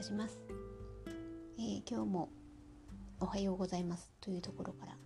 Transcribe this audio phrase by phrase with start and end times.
[0.00, 0.40] たします、
[1.58, 2.30] えー、今日も
[3.20, 4.10] おはようございます。
[4.22, 4.96] というところから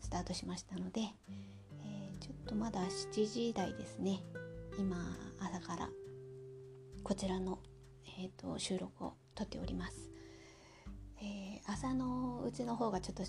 [0.00, 4.22] スタートしましたので、えー、ちょっとまだ7時台ですね。
[4.78, 4.98] 今
[5.40, 5.88] 朝から
[7.02, 7.58] こちらの、
[8.18, 10.10] えーと、収録を撮っております、
[11.22, 13.22] えー、朝のうちの方がちょっと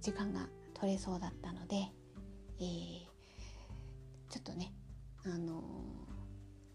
[0.00, 1.76] 時間が取れそうだったので、
[2.60, 3.06] えー、
[4.30, 4.72] ちょっとね
[5.26, 5.62] あの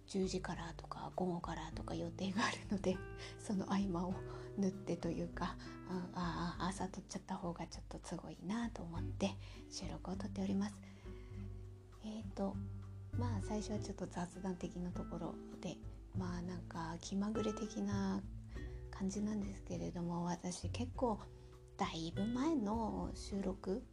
[0.07, 2.97] ー、10時からとか午後からとか予定があるので
[3.39, 4.13] その合間を
[4.57, 5.55] 縫ってというか
[6.15, 9.35] ああ朝撮っちゃった方がちょっと都合いいなと思って
[9.69, 10.75] 収録を撮っております。
[12.03, 12.55] えっ、ー、と
[13.17, 15.77] まあ最初はちょっと雑談的なところで
[16.17, 18.21] まあなんか気まぐれ的な
[18.91, 21.19] 感じなんですけれども私結構
[21.77, 23.83] だいぶ前の収録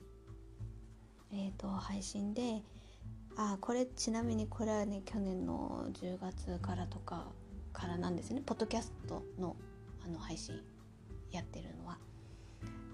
[1.32, 2.62] えーと、配信で
[3.36, 7.26] あこれちなみにこれはね去年の10月からとか
[7.72, 9.56] からなんですねポッドキャストの
[10.04, 10.60] あの配信
[11.30, 11.98] やってるのは。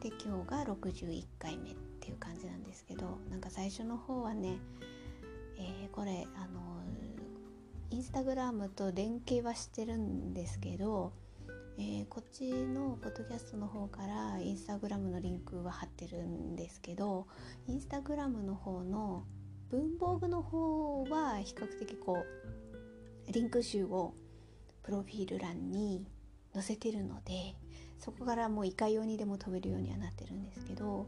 [0.01, 4.59] で今日が61回目っていう感じなんですけどなんか最初の方はね、
[5.59, 6.83] えー、これあの
[7.91, 11.13] インスタグラムと連携はしてるんですけど
[11.79, 17.27] えー、こっちのポッドキャストの方からインスタグラムのリンクは貼ってるんですけど
[17.69, 19.25] インスタグラムの方の
[19.71, 22.25] 文房具の方は比較的こ
[23.29, 24.15] うリンク集を
[24.83, 26.07] プロフィール欄に
[26.55, 27.55] 載せてるので
[27.99, 31.07] そこからもういかようにでも飛べるようにはなってるんですけど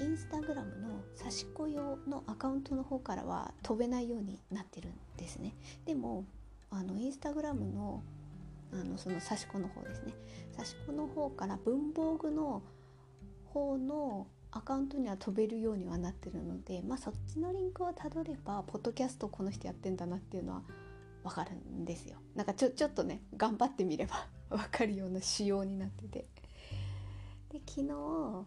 [0.00, 5.54] インスタグラムの差し子用のアカウントの方からは飛べないようになってるんですね。
[5.84, 6.24] でも
[6.70, 8.02] あのインスタグラムの
[8.72, 10.14] あのその刺し子の方ですね。
[10.56, 12.62] 刺し子の方から文房具の
[13.52, 20.62] 方のアカウントには飛べるようにはなってるのでまあそっちのリンクをたどればポッドキャストこの人やってんだなっていうのは
[21.22, 22.16] わかるんですよ。
[22.34, 26.26] なんかちょちょっとね頑張ってみれば わかるような仕様になってて。
[27.50, 28.46] で昨日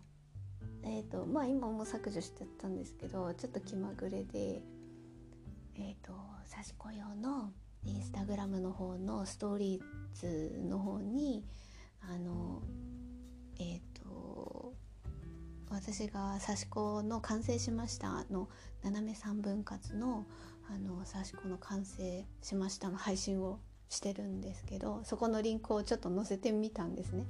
[0.83, 4.61] えっ、ー、とまあ今も削除しちゃったんですけどちょっと気まぐれで
[5.75, 6.13] えっ、ー、と
[6.49, 7.51] 刺し子用の
[7.85, 9.83] インスタグラムの方のストーリー
[10.13, 11.45] ズの方に
[12.01, 12.61] あの
[13.59, 13.81] えっ、ー、
[15.73, 18.47] 私が刺し子の完成しましたの
[18.83, 20.25] 斜め3分割の
[20.69, 27.25] あの刺し子の完成しましたの配信をしてるんですけどそこのリンクをちょっと載せてみたんですね。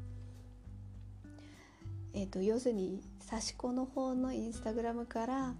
[2.14, 5.56] えーと、と要するに刺し子の方のインスタグラムから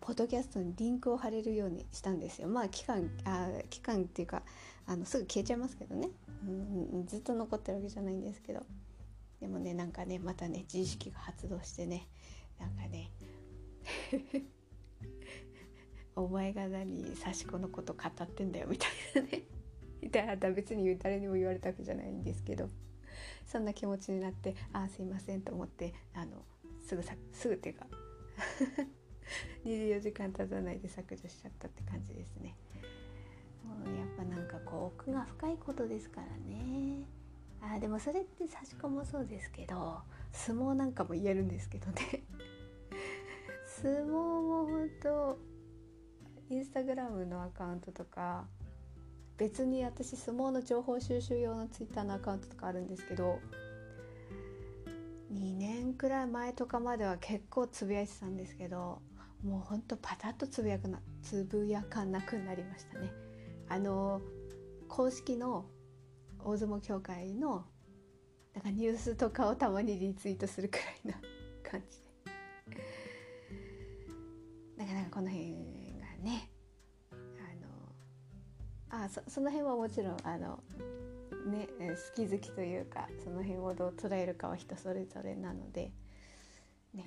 [0.00, 2.48] ポッドキャストにリンクを貼れるようにしたんですよ。
[2.48, 4.42] まあ期間あ期間っていうか
[4.84, 6.10] あのすぐ消えちゃいますけどね、
[6.46, 6.50] う
[6.98, 8.66] ん、ずっと残ってるわけじゃないんですけど。
[9.40, 12.08] でもねなんかねまたね自意識が発動してね
[12.58, 13.10] なんかね
[16.16, 19.42] お前が何刺し子のこと語ってんだよみたいなね
[20.02, 22.68] みたいな別に誰にも言われたわけじゃないんですけど
[23.46, 26.44] そんな気持ちになってああすいませんと思ってあの
[26.86, 27.86] すぐさすぐっていうか
[29.64, 32.56] 24時間経たないで削除しちゃったって感じですね。
[33.64, 37.04] もうやっぱなんかこう奥が深いことですからね。
[37.62, 40.00] あでもそれって差し込もそうですけど
[40.32, 42.24] 相撲なんかも言えるんですけどね
[43.66, 45.38] 相撲も本当
[46.48, 48.46] インスタグラムのアカウントとか
[49.36, 53.38] 別に私相撲の情報収集用のツイッターのアカウントとかあるんですけど
[55.32, 59.00] 2年くらい前とかまでは結構つぶやいてたんですけど
[59.44, 63.10] もうほんとパタッとつぶやくなつぶやかなくなりましたね。
[63.68, 64.20] あの
[64.88, 65.64] 公式の
[66.44, 67.64] 大相撲協会の
[68.54, 71.20] なんかニュースとかをたまにリツイートするくらいな
[71.62, 71.98] 感じ。
[74.76, 76.50] でなかなかこの辺がね
[77.12, 80.62] あのあそその辺はもちろんあの
[81.46, 85.92] ね好き好きというかその辺をどう捉えるかは人それぞれなので
[86.94, 87.06] ね。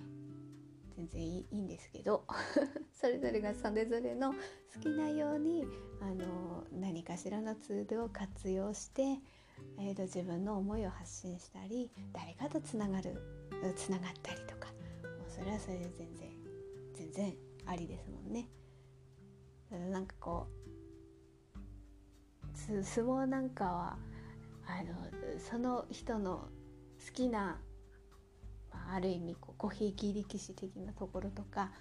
[1.03, 2.25] 全然いいんですけど
[2.93, 5.65] それぞれがそれぞれの好きなように
[5.99, 9.19] あの何かしらのツールを活用して、
[9.77, 13.17] えーと、自分の思いを発信したり誰かとつながる
[13.75, 14.67] つながったりとか
[15.19, 16.29] もうそれはそれで全然
[16.93, 18.49] 全然ありですもんね。
[19.71, 20.47] なんかこ
[22.53, 23.97] う相撲なんかは
[24.67, 26.49] あのその人の
[27.05, 27.59] 好きな
[28.73, 31.71] まあ、ある意味こうごひいき力士的なところとか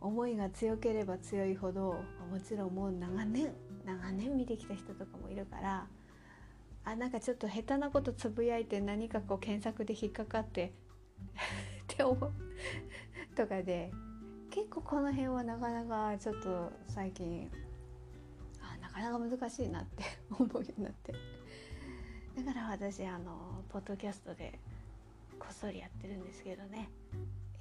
[0.00, 3.52] 思いが強ければ強いほどもちろんもう長年
[3.84, 5.86] 長年見てきた人とかもいるから
[6.84, 10.72] あなんかちょっと下手なことつぶやいて何かこう検索で引っかかって
[11.92, 12.32] って思う
[13.36, 13.92] とかで
[14.50, 17.50] 結構この辺はなかなかちょっと最近
[18.60, 21.14] あなかなか難しいなって思うようになって。
[22.36, 24.58] だから私あのポッドキャストで
[25.40, 26.90] こっそりやってるんですけどね、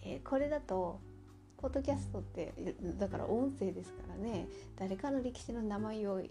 [0.04, 1.00] えー、これだと
[1.58, 2.54] ポッドキャストって
[3.00, 4.48] だから音声ですからね。
[4.78, 6.22] 誰かの歴史の名前を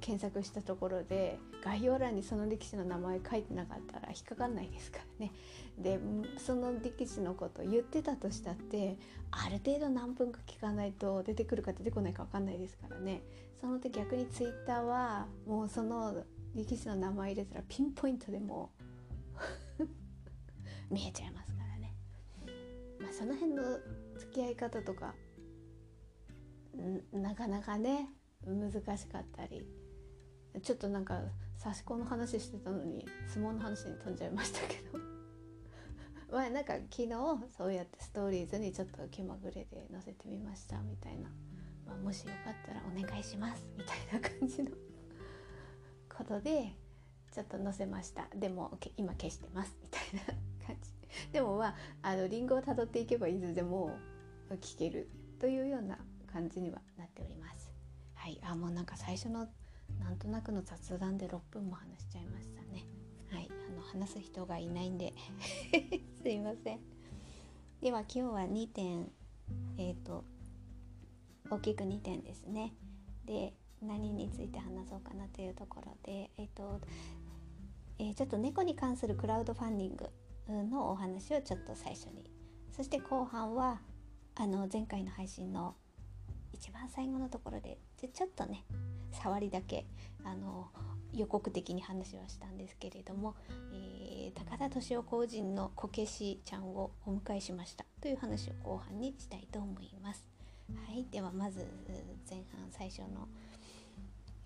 [0.00, 5.32] 検索したところで概要欄にその歴史の名前書いてなかったら引っかかんないですからね。
[5.78, 5.98] で
[6.36, 8.96] その歴史のことを言ってたとしたって
[9.30, 13.22] ある程度何分か聞かないと出てくるか出てこないか分かんないですからね。
[13.60, 16.24] その時逆にツイッターはもうその
[16.54, 18.70] 歴史の名前入れたらピンポイントでも
[20.90, 21.94] 見えちゃいますからね。
[23.00, 23.62] まあその辺の
[24.18, 25.14] 付き合い方とか
[27.12, 28.08] なかなかね
[28.46, 29.66] 難しかったり
[30.62, 31.20] ちょっとなんか
[31.62, 34.98] 刺し子の話してたのに相撲の話に飛んじゃいましたけど。
[36.30, 37.08] まあなんか昨日
[37.56, 41.30] そうやってストーリーズにちょっと気まぐれで載せてみましたみたいな、
[41.86, 44.70] まあ、もしよかったらお願いしますみたいな感じの。
[46.14, 46.74] ことで
[47.30, 48.28] ちょっと載せました。
[48.34, 50.02] でも今消してますみたい
[50.36, 50.57] な。
[50.68, 50.90] 感じ。
[51.32, 53.96] でもまああのリンゴをたどっていけばいつでも
[54.60, 55.08] 聞ける
[55.40, 55.98] というような
[56.30, 57.72] 感じにはなっております。
[58.14, 58.38] はい。
[58.44, 59.48] あもうなんか最初の
[60.00, 62.84] なんとなくの雑談で6分も話しちゃいましたね。
[63.30, 63.50] はい。
[63.50, 65.14] あの話す人がいないんで。
[66.22, 66.80] すいません。
[67.80, 69.10] では今日は2点
[69.78, 70.24] えっ、ー、と
[71.50, 72.74] 大きく2点ですね。
[73.24, 76.80] で何について話そうかなというところでえっ、ー、と、
[77.98, 80.10] えー、ちょっと猫に関するクラウドファンディング
[80.52, 82.30] のお話をちょっと最初に
[82.74, 83.80] そして後半は
[84.36, 85.74] あの前回の配信の
[86.52, 88.64] 一番最後のところでちょっとね
[89.12, 89.86] 触りだけ
[90.24, 90.68] あの
[91.12, 93.34] 予告的に話はしたんですけれども、
[93.72, 100.28] えー、高田敏夫公人のこけしちゃんをお迎えしましたという話を後半にしたいと思います。
[100.86, 101.66] はい、ではまず
[102.28, 103.26] 前半最初の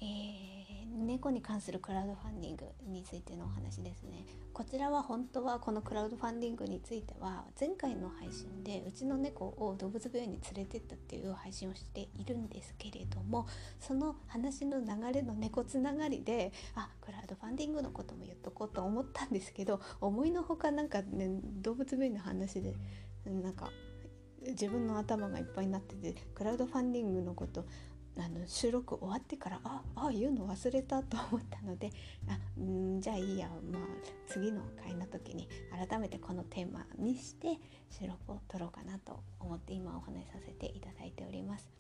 [0.00, 4.24] えー、猫に関するクラウドファンディングについてのお話ですね。
[4.52, 13.46] こちらは本当はこのクラウドファンディングについては前回の配信でうちの猫を動物病院に連れてったっていう配信をしているんですけれども
[13.80, 21.30] その話の流れの猫つながりであクラウドファンディングのことも言っとこうと思ったんですけど思いのほかなんかね
[21.62, 22.74] 動物病院の話で
[23.24, 23.70] なんか
[24.48, 27.64] 自分の頭がいっぱいになっててクラウドファンディングのこと
[28.18, 31.90] あの収録終わってからああ言うの忘れたと思ったので
[32.28, 33.82] あんじゃあいいや、まあ、
[34.26, 35.48] 次の回の時に
[35.88, 37.58] 改めてこのテーマにして
[37.90, 41.70] 収録を撮ろうかなと思って今お話しさせていただいております。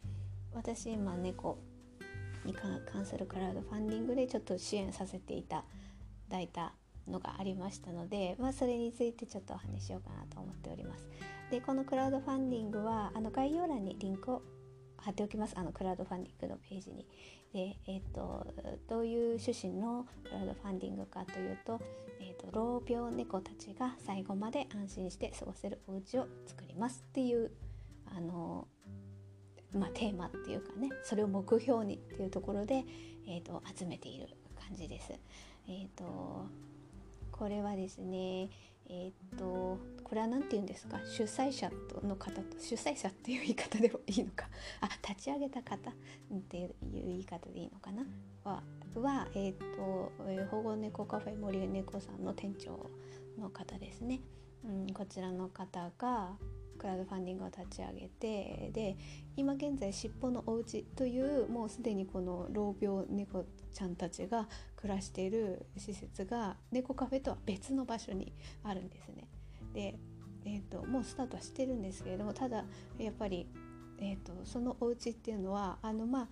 [0.54, 1.58] 私今猫
[2.44, 5.64] に関するクラウドファンディングでちょっと支援させていた
[6.28, 6.72] だいた
[7.08, 11.06] のがありましたので、まあ、それについてちょっとお話ししようかなと思っております。
[11.50, 14.42] でこのクラウドファンディングはあの概要欄にリンクを
[15.02, 17.06] 貼っておきますあのクラウドファンディングのページに。
[17.52, 18.46] で、えーと、
[18.88, 21.80] どういう趣旨のクラウドファンディングかというと,、
[22.20, 27.52] えーと、老病猫たちが最後まで安心して過ごせるお家を作りますっていう
[28.06, 28.66] あの、
[29.74, 32.84] まあ、テーマっていうかねそれを目標にっていうところで、
[33.26, 35.12] えーと、集めている感じです。
[35.68, 36.46] えー、と
[37.30, 38.50] これはですね
[38.94, 41.00] えっ、とこれは何て言うんですか？
[41.06, 41.70] 主催者
[42.02, 44.48] の方と主催者っていう言い方でもいいのか？
[44.82, 45.92] あ立ち上げた方っ
[46.48, 48.04] ていう言い方でいいのかな？
[48.44, 48.62] は
[48.96, 50.12] は、えっ、と
[50.50, 52.90] 保護猫カフェ森猫さんの店長
[53.40, 54.20] の方ですね。
[54.64, 56.36] うん、こちらの方が
[56.82, 58.96] クラウドファンディングを立ち上げてで
[59.36, 68.32] 今現在尻尾のお家というもうすでにこの老病猫ちゃんたちが暮らしている施設が猫カフェとは別の場所に
[68.64, 69.28] あるんですね。
[69.72, 69.94] で、
[70.44, 72.64] えーと、もうスタートはしてるんですけれどもただ
[72.98, 73.46] やっぱり、
[74.00, 76.28] えーと、そのお家っていうのはあのまあ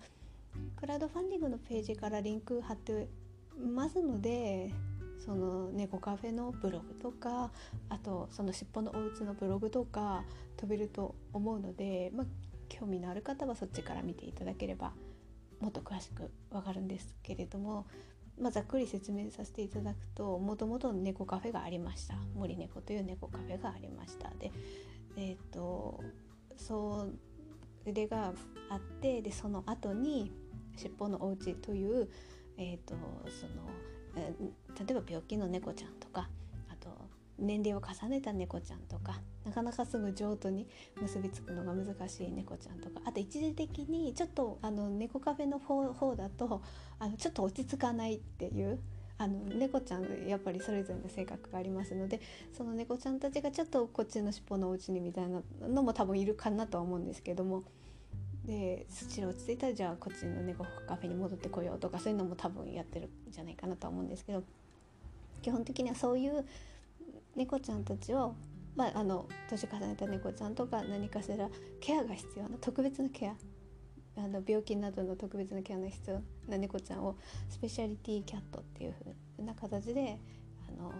[0.75, 3.07] クラウドファンディングのページからリンク貼って
[3.57, 4.73] ますので
[5.23, 7.51] その猫カフェのブログとか
[7.89, 10.23] あとその尻尾のおうちのブログとか
[10.57, 12.27] 飛べると思うので、まあ、
[12.69, 14.93] 興味のある方はそっちから見ていただければ
[15.59, 17.85] もっと詳しくわかるんですけれども、
[18.39, 22.15] まあ、ざっくり説明させていただくともともと猫カフェがありました。
[22.35, 24.31] 森猫という猫カフェがありました。
[24.39, 24.51] で
[25.17, 26.03] えっ、ー、と
[26.57, 27.07] そ
[27.85, 28.33] れが
[28.69, 30.31] あってでその後に
[30.75, 32.09] 尻尾のおうちという
[32.57, 32.95] えーと
[33.29, 33.69] その
[34.15, 36.27] え例えば病気の猫ちゃんとか
[36.69, 36.89] あと
[37.39, 40.67] 年齢を重ねた猫ちゃんとかなかなかすぐ譲渡に
[41.01, 46.61] 結びつくのが難しい猫ちゃんとかあと一時的にちょっとあの猫カフェの方だと
[46.99, 48.79] あのちょっと落ち着かないっていう
[49.17, 52.21] あの猫ちゃんやっぱりそれぞれの性格がありますので
[52.57, 57.63] その猫ちゃんたちがちょっとこっちの尻尾のお家にみたいなのも多分いるかなとは思うんですけども
[58.45, 64.43] でそちら落ち着いたらじゃあこっちの猫カフェに戻ってこようとかそういうのも多分やってるんじゃないかなとは思うんですけど
[65.41, 66.45] 基本的にはそういう
[67.35, 68.35] 猫ちゃんたちを
[68.75, 73.33] まあ、あの年重ねた猫ちゃんとか何かしらケアが必要な特別なケア
[74.17, 77.17] あの病気などの特別なケアが必要な猫ちゃんを
[77.49, 78.95] スペシャリティキャットっていう
[79.37, 80.17] 風な形で
[80.69, 80.93] あの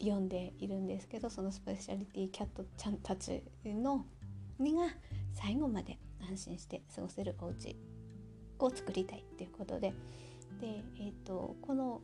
[0.00, 4.04] 呼んでいるんですけどそのスペシャリティキャットちゃんたちの
[4.58, 4.88] にが
[5.34, 5.98] 最後まで
[6.30, 7.76] 安心して過ごせるお家
[8.58, 9.92] を作りたいっていうことで。
[10.60, 12.02] で、えーと、この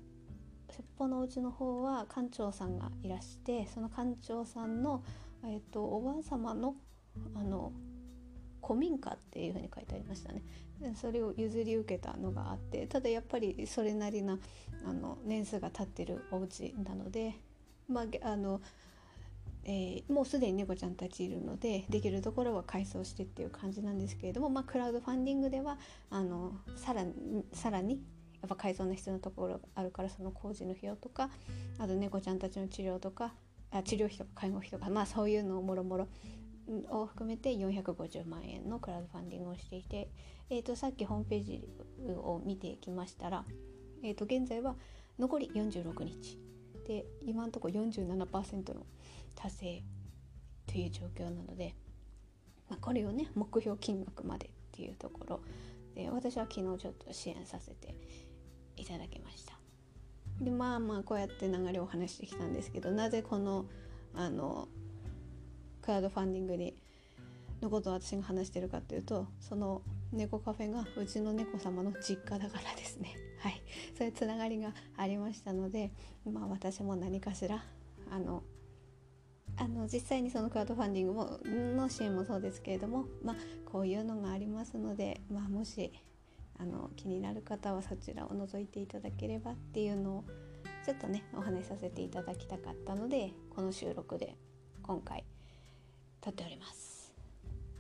[0.70, 5.02] 尻尾のお家の方は館長さんがいらしてその館長さんの、
[5.44, 6.74] えーとおばあ様の
[7.34, 7.72] あの
[8.66, 10.42] 古民家っていうふうに書いてありましたね。
[10.96, 14.38] それを譲り受けたのがあってただやっぱりそれなりな
[14.84, 17.34] あの年数が経ってるお家なので
[17.88, 18.60] まああの
[19.68, 25.76] えー、もうすでに猫ちゃんたちいるのでできるところは改装してっていう感じなんですけれども、まあ、クラウドファンディングでは
[26.08, 27.12] あのさらに
[27.52, 31.30] さらにやっぱ改装の必要なところがあるからその工事の費用とか
[31.78, 33.34] あと猫ちゃんたちの治療とか
[33.72, 36.08] あ治療費とか介護費とかまあそういうのをもろもろ
[36.90, 40.08] を含めて450万円のクラウドファンディングをしていて、
[40.48, 41.68] えー、とさっきホームページ
[42.08, 43.44] を見てきましたら、
[44.04, 44.76] えー、と現在は
[45.18, 46.38] 残り46日。
[46.86, 48.86] で今のところ47%の
[49.36, 49.82] 達成
[50.66, 51.74] という状況なので、
[52.68, 55.40] まあ、これをね目標金額までっていうところ
[55.94, 57.94] で私は昨日ちょっと支援させて
[58.76, 59.54] いただきました。
[60.40, 63.64] でまあまあこうやって流れを話してきたんですけどなぜこの
[64.14, 64.68] あの
[65.80, 66.74] クラウドファンディングに
[67.62, 73.62] のことを私が話してるかっていうとその猫カフェがうちの猫様の実家だからですね はい
[73.96, 75.90] そういうつながりがありましたので
[76.30, 77.64] まあ私も何かしら
[78.10, 78.42] あの
[79.58, 85.92] あの実際にそのクラウドファンディングもの支援もそうですけれどもまあこういうのがありますのでまあもし
[86.58, 90.24] あの気になる方はそちらを覗いていただければっていうのを
[90.84, 94.36] ちょっとねお話しさせていただきたかったのでこの収録で
[94.82, 95.24] 今回
[96.20, 97.12] 撮っております。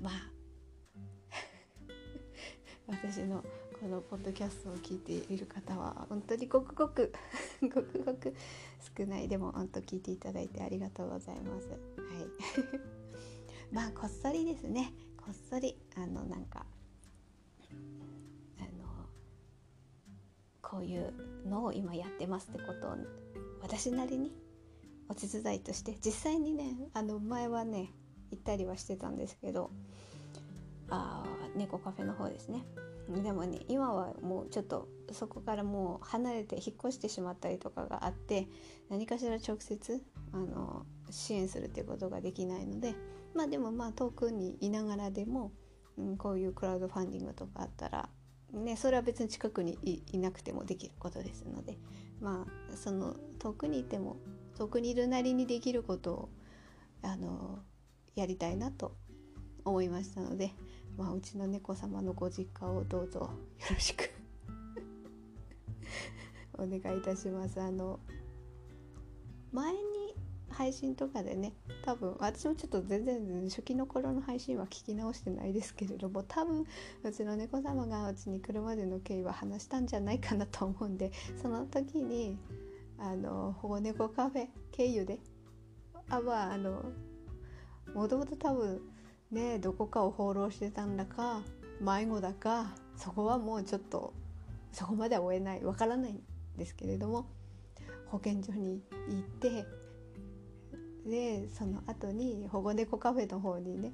[0.00, 0.12] まあ
[2.88, 3.44] 私の
[3.80, 7.12] このポッドキャストを聞いている方は本当にごくごく
[7.62, 8.34] ごくごく
[8.96, 11.68] 少ないでも本当聞いていただいてありがとうございます。
[11.68, 11.78] はい。
[13.70, 14.92] まあこっそりですね。
[15.18, 16.64] こっそりあのなんか
[18.58, 19.06] あの
[20.62, 21.12] こういう
[21.46, 22.96] のを今やってますってことを
[23.60, 24.32] 私なりに
[25.08, 27.92] お手伝いとして実際にねあの前はね
[28.30, 29.70] 行ったりはしてたんですけど
[30.88, 31.24] あ
[31.54, 32.64] 猫カフェの方ですね。
[33.08, 38.48] でもね今はもうちょっとそこからもう離れて引っ越してしまったりとかがあって
[38.88, 40.02] 何かしら直接
[40.32, 42.94] あの支援するっていうことができないので
[43.32, 45.52] まあでもまあ遠くにいながらでも、
[45.96, 48.08] うん、こういうクラウドファンディングとかあったら
[48.52, 49.76] ね、それは別に近くに
[50.12, 51.78] いなくてもできることですので
[52.20, 54.16] まあその遠くにいても
[54.56, 56.28] 遠くにいるなりにできることを
[57.02, 57.58] あの
[58.14, 58.96] やりたいなと
[59.64, 60.52] 思いましたので、
[60.96, 63.28] まあ、うちの猫様のご実家をどうぞよ
[63.70, 64.10] ろしく
[66.58, 67.60] お願いいたします。
[67.60, 68.00] あの
[69.52, 69.78] 前に
[70.50, 71.52] 配信とかでね
[71.84, 76.66] 多分私もちょっと全然初期の頃の配信は聞き直してないですけれども多分
[77.04, 82.38] うちの猫様がうちに来るまでの経緯は話したんじゃないかなと思うんでその時に
[82.98, 85.18] あの保護猫カフェ経由で
[86.08, 86.84] あまああの
[87.94, 88.80] もともと多分
[89.30, 91.42] ねどこかを放浪してたんだか
[91.80, 94.12] 迷子だかそこはもうちょっと
[94.72, 95.64] そこまでは追えない。
[95.64, 96.20] わからないん
[96.56, 97.26] ですけれども
[98.06, 99.66] 保健所に行って
[101.06, 103.92] でその後に保護猫カフェの方にね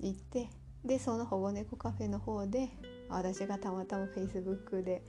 [0.00, 0.48] 行って
[0.84, 2.68] でその保護猫カフェの方で
[3.08, 5.02] 私がたまたま Facebook で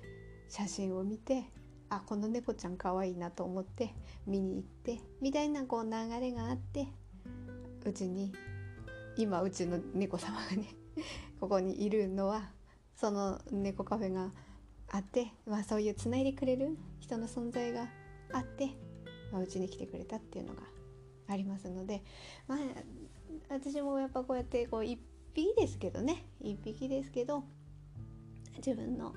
[0.50, 1.44] 写真を見て
[1.90, 3.94] あこの猫ちゃんかわいいなと思って
[4.26, 6.88] 見に行ってみたいなこう流れがあって
[7.86, 8.34] うちに
[9.18, 10.76] 今うちの猫様がね
[11.40, 12.52] ここにいるのは
[12.96, 14.32] その猫カフェが
[14.90, 17.90] あって、まあ、そういうつないでくれる人の存在が
[18.32, 18.68] あって、
[19.32, 20.64] まあ、うちに来てくれたっていうのが
[21.28, 22.04] ありますので、
[22.48, 22.60] まあ、
[23.50, 25.00] 私もやっぱこうやってこう一
[25.34, 27.44] 匹ですけどね一匹ですけど
[28.58, 29.14] 自分の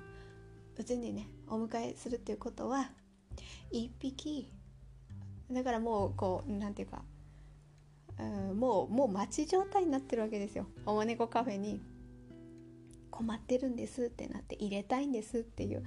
[0.77, 2.91] うちにねお迎えするっていうことは
[3.71, 4.51] 一匹。
[5.51, 7.03] だからもうこう何て言うか
[8.19, 11.81] うん、もうもう待ち状態になってるわけですよおもねこカフェに
[13.11, 15.85] 困ってるんですってなって入れたいんですっていう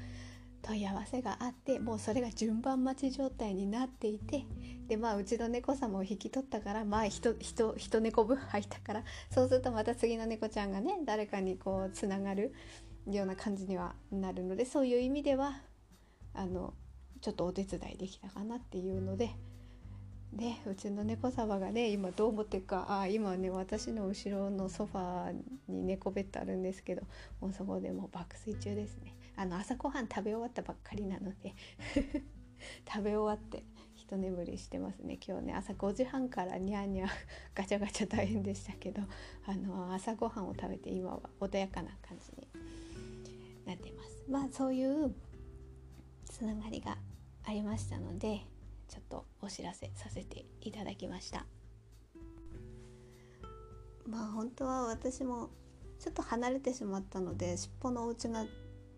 [0.62, 4.46] 問い合わせがあってもうそれが順番待ち状態になっていて
[4.88, 12.54] でまあうちの猫様を引き取ったからまあ人人人猫分入ったからそうするとまた次の猫ちゃんがね誰かにこうつながる
[13.08, 15.62] ような感じにはなるのでそういう意味では
[16.34, 16.74] あの
[17.22, 19.32] ちょっとお手伝いできたかなっていうので。
[20.34, 25.34] でうちの猫様がね今どう思ってるかあ今ね私の後ろのソファー
[25.68, 27.02] に猫ベッドあるんですけど
[27.42, 29.16] もうそこでもう爆睡中ですね。
[29.36, 31.54] あの朝ごはん食べ終わったばっかりなので
[32.88, 33.64] 食べ終わって
[33.96, 35.20] 一眠りしてますね。
[35.26, 37.10] 今日ね朝5時半からニャーニャー
[37.54, 39.02] ガチャガチャ大変でしたけど
[39.46, 42.48] あの朝ごはんを食べて今は穏やかな感じに
[43.66, 44.24] なってます。
[44.30, 45.14] まあそういう
[46.26, 46.98] つながりが
[47.44, 48.46] ありましたので
[48.92, 51.46] ちょっとお知らせさせていただきました。
[54.06, 55.50] まあ本当は私も
[55.98, 58.46] ちょっと離れてしまったので尻尾のお家が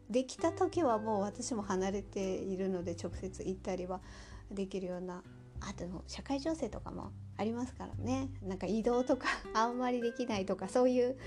[0.09, 4.01] できた時はもう私も離れているので直接行ったりは
[4.49, 5.21] できるような
[5.59, 8.29] あと社会情勢とかもありますからね。
[8.41, 11.17] なんか移動とか あんまりできないとかそういう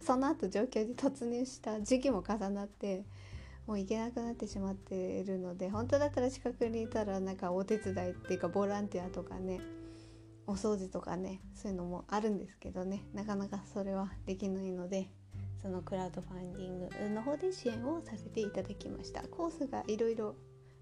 [0.00, 3.06] その後状況に突入した時期も重なって
[3.66, 9.60] もう行けなくなってしまっているので本当だったら近くにいたらなんかお手伝いっていうかボランティアとかね
[10.46, 13.04] お掃除とかねそういうのもあるんですけどね。
[13.14, 15.08] なかなかそれはできないので
[15.60, 19.22] そのクラウドファンディングの方で支援をさせていただきました。
[19.28, 20.34] コースがいろいろ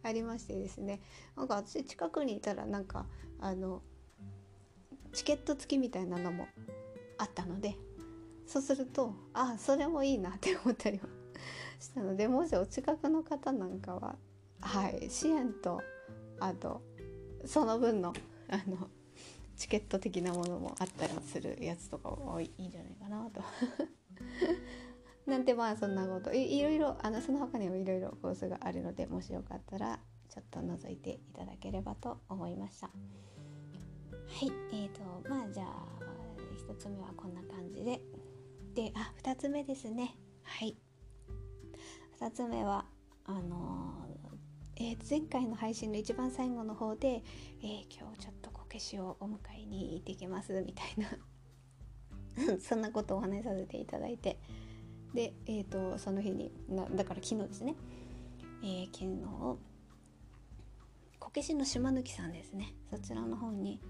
[0.03, 1.01] ありましてですね。
[1.37, 3.07] なんか私近くにいたらなんか
[3.39, 3.83] あの
[5.13, 6.49] チケット付きみたいなのも
[7.19, 7.77] あったので
[8.47, 11.20] そうするとあそれもいいなって思ったりは
[11.81, 14.17] したのでもしお近くの方なんかは
[14.61, 15.83] はい支援と
[16.39, 16.83] あと
[17.45, 18.13] その分の
[18.49, 18.89] あの
[19.57, 23.43] チケット的なものもあったりするやつとかはいいんじゃないかなと。
[25.27, 26.33] なんてまあそんなこと。
[26.33, 30.01] いいろいろあのその他にもいろいろコースがあるのでもしよかったら
[30.31, 32.87] ちょっと覗いていただければと思いました。
[32.89, 35.87] はいえーとまあじゃあ
[36.67, 38.01] 1つ目はこんな感じで。
[38.75, 40.17] であ2つ目ですね。
[40.43, 40.77] はい。
[42.21, 42.85] 2つ目は
[43.25, 47.23] あのー、えー、前回の配信の一番最後の方で、
[47.63, 52.59] えー、今日ちょっとこけしをお迎えに行ってきますみたいな。
[52.61, 54.39] そんなことをお話しさせていただいて。
[55.15, 57.75] で、えーと、その日になだから昨日ですね、
[58.63, 59.59] えー、昨日
[61.19, 62.75] こけしの島抜さんですね。
[62.91, 63.81] そちらの方に。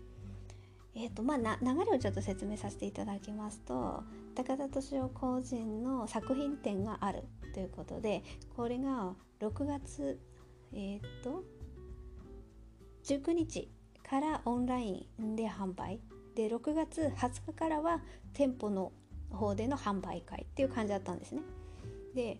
[0.95, 4.03] えーとまあ、な流れをちょっと説明させていただきますと
[4.35, 7.25] 高田敏夫個人の作品展がある。
[7.53, 8.23] ということで
[8.57, 10.19] これが6月
[10.73, 11.45] えっ、ー、と
[13.05, 13.71] 19日
[14.09, 16.01] からオンラインで販売
[16.35, 18.01] で6月20日からは
[18.33, 18.93] 店舗の
[19.31, 21.43] 方での販売会っていう感じだったんですね。
[22.15, 22.39] で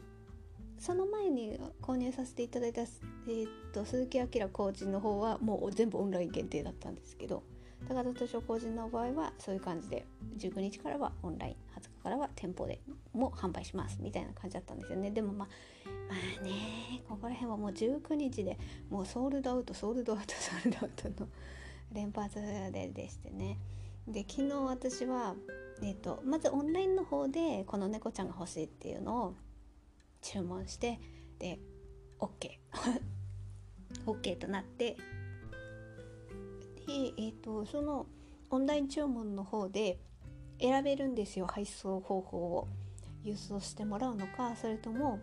[0.79, 7.43] その前に購入させていただいた、えーと、と鈴木明コーチの方はもう全部オンライン限定だったんですけど
[7.87, 10.07] 高田図書個人の場合はそういう感じで
[10.39, 12.81] 19日からはオンライン20日からは店舗で
[13.13, 15.11] も販売しますみたいな感じだったんですよね。
[15.11, 15.49] でもまあ
[16.09, 18.59] まあねここら辺はもう19日で
[18.91, 21.29] もうソールドアウトソールドアウト ソールドアウトの
[21.93, 23.59] 連発ででしてね。
[24.07, 25.37] で昨日私は、
[25.83, 29.35] えーと、まずオンラインの方でこの猫ちゃんが欲しいっていうのを
[30.21, 30.99] 注文して
[31.39, 31.61] で
[32.19, 32.59] OK
[34.07, 34.97] OK となって。
[36.87, 38.07] で、えーと、その
[38.51, 40.01] オンライン注文の方で
[40.61, 42.69] 選べるんですよ配送方法を。
[43.25, 45.21] 郵送してもらうのかそれとも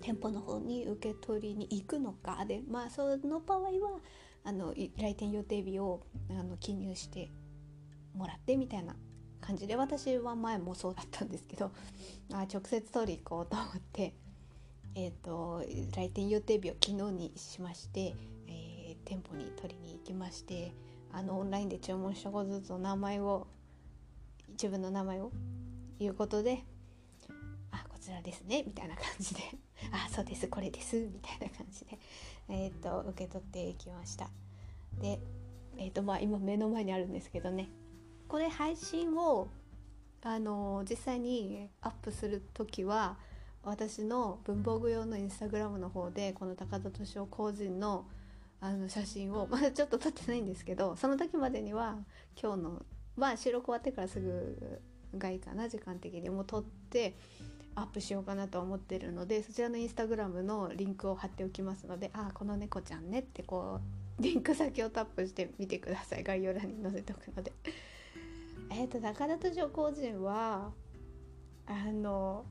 [0.00, 2.44] 店舗の方に受け取りに行くのか。
[2.46, 4.00] でまあその場合は
[4.44, 7.30] あの来店予定日をあの記入して
[8.14, 8.96] もらってみたいな
[9.40, 11.70] 感じで私は前もそうだったんですけど
[12.32, 14.14] あ直接取り行こうと思って、
[14.96, 15.62] えーと、
[15.94, 18.14] 来店予定日を昨日にしまして
[18.48, 20.72] え店舗に取りに行きまして
[21.12, 23.46] あのオンラインで注文したことずつの名前を
[24.52, 25.32] 自分の名前を
[25.98, 26.64] 言うことで
[27.70, 29.40] 「あこちらですね」みたいな感じで
[29.92, 31.98] 「あそうですこれです」みたいな感じで、
[32.48, 34.30] えーと、受け取っていきました。
[35.00, 35.20] で
[35.78, 37.68] え、ー、とまあ今目の前にあるんですけどね。
[38.28, 39.48] これ配信を
[40.22, 43.18] あの実際にアップする時は
[43.62, 48.06] 私の文房具用のインスタグラムの方でこの高田敏夫個人の
[48.64, 51.96] 「あの写真をまだちょっと撮ってないんですけどその時までには
[52.40, 52.82] 今日の
[53.16, 54.80] まあ収録終わってからすぐ
[55.16, 57.16] がいいかな時間的にもう撮って
[57.74, 63.80] アップしようかなと思ってるのでそちらのインスタグラムのリンクを貼っておきますのでああこの猫ちゃんねってこ
[64.18, 66.22] うリンク先をタップしてみてください。
[66.22, 67.52] 概要欄に載せておくので。
[68.70, 70.72] えっと中田と女工人は
[71.66, 72.44] あの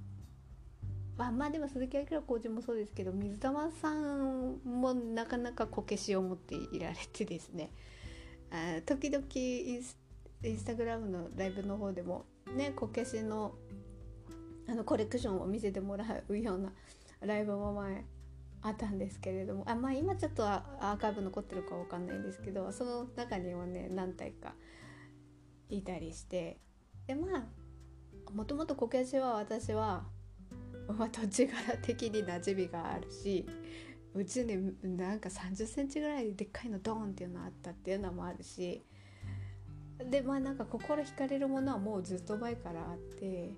[1.18, 7.72] あまあでも鈴木明コーチもそうですけど水玉さんもなかなかこけしを持っていられてですね
[8.86, 9.98] 時々インス
[10.44, 12.26] インスタグラムのライブの方でも
[12.56, 13.54] ねこけしの
[14.68, 16.72] あのコレクションを見せてもらうような
[17.22, 18.06] ライブも前
[18.62, 24.54] あったんですけれどもあまあ今ちょっとアーカイブ残ってるかわかんないんですけどその中にはね何体か
[25.70, 26.58] いたりして
[27.08, 30.04] でまあもともとこけしは私は、
[30.88, 33.46] まあ、土地柄的に馴染みがあるし
[34.14, 38.84] うちになんか3 0センチぐらいでっかいのドーンっていうのあったっていうのもあるし
[40.10, 43.54] でまあなんか心惹かれるものはもうずっと前からあって。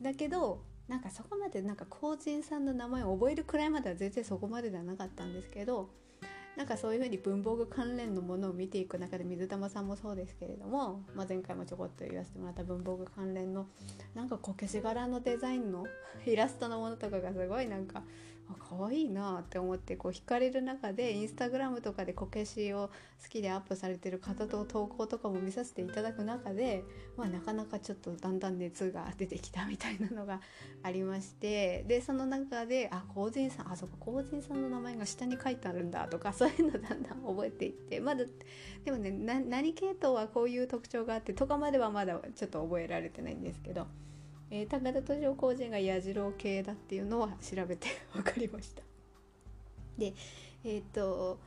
[0.00, 5.90] だけどなんかそこまでなんか公人さんの名前を覚えるくらいまでは全然そこまでではなかったんですけど
[6.56, 13.66] なんかそういうふうに文房具関連のものを見ていく中で水玉さんもそうですけれども、まあ、前回もちょこっと言わせてもらった文房具関連の
[14.14, 15.86] なんかこけし柄のデザインの
[16.24, 18.02] イラストのものとかがすごいなんか
[18.48, 22.90] あ可愛いなって思ってこう惹かれる中でインスタグラムとかでこけしを
[23.22, 26.84] 好きでアップされてる方と投稿とかも見させていただく中で、
[27.16, 30.40] まあ、なかなかちょっとだんだん熱が出てきたみたいなのが
[30.82, 38.24] ありましてでその中であ皇人さんあそこ皇人さんの名前が下に書いてあるんだとか そういうのだんだん覚えていってまだ
[38.84, 43.86] でもね何系統はこういう特徴があってとかまではまだちょっと覚えられてないんですけど。
[44.50, 48.82] えー、高田敏夫工人が矢次郎系だっていうのは調べて 分かりました。
[49.98, 50.14] で
[50.64, 51.38] えっ、ー、と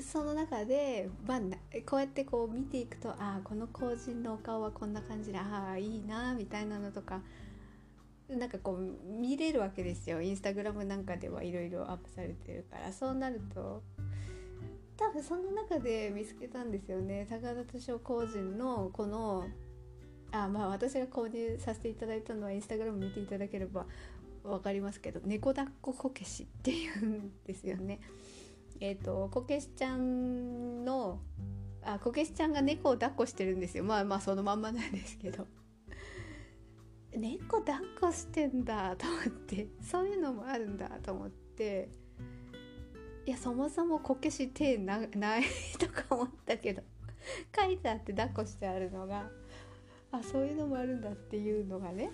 [0.00, 1.40] その中で、まあ、
[1.84, 7.20] こうやってこう見ていくとああこの工人のお顔はこんな感じでああいいなみたいなのとか
[8.28, 10.20] なんかこう見れるわけですよ。
[10.20, 12.92] インスタグラムなんかではいろいろアップされてるから。
[12.92, 13.82] そうなると
[14.98, 17.26] 多分その中で見つけたんですよね。
[17.30, 19.46] 高田敏夫工人のこの
[20.32, 23.86] あまあ私が購入させていただいたのはインスタグラム見ていただければ
[24.42, 28.00] 分かりますけど猫抱っここけしっていうんですよね。
[28.80, 31.20] えっ、ー、とこけしちゃんの
[31.82, 35.46] あこけしちゃんが猫を抱っこしてるんですよまあまあそのまんまなんですけど
[37.16, 41.88] 猫抱っこしてんだと思ってそういうのもあるんだと思って
[43.26, 45.08] いやそもそもこけし手ない
[45.78, 46.82] とか思ったけど
[47.56, 49.30] 書いてあって抱っこしてあるのが
[50.12, 52.10] あそういうのもあるんだっていうのがね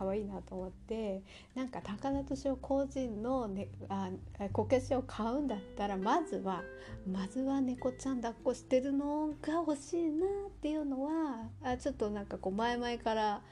[0.00, 1.22] 可愛いなと思って
[1.54, 4.08] なんか高田敏夫個人の、ね、あ
[4.52, 6.62] こけしを買うんだったらまずは
[7.06, 13.42] まずは猫ちゃん抱っこしてるのが欲しいなっていうのはあちょっとなんかこう前々から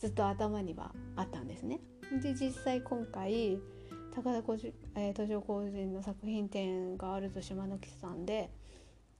[0.00, 1.78] ずっと頭にはあったんですね。
[2.20, 3.60] で実際今回
[4.14, 4.74] 高田敏
[5.36, 8.50] 夫個人の作品展があると島の木さんで、